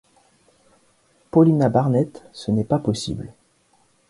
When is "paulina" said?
1.29-1.69